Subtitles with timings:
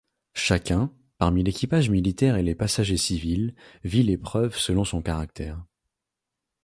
[0.33, 3.53] Chacun, parmi l'équipage militaire et les passagers civils,
[3.83, 5.63] vit l'épreuve selon son caractère.